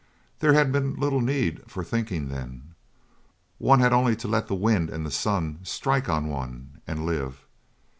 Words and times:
There 0.39 0.53
had 0.53 0.71
been 0.71 0.95
little 0.95 1.21
need 1.21 1.69
for 1.69 1.83
thinking 1.83 2.29
then. 2.29 2.73
One 3.59 3.81
had 3.81 3.93
only 3.93 4.15
to 4.15 4.27
let 4.27 4.47
the 4.47 4.55
wind 4.55 4.89
and 4.89 5.05
the 5.05 5.11
sun 5.11 5.59
strike 5.61 6.09
on 6.09 6.27
one, 6.27 6.81
and 6.87 7.05
live. 7.05 7.45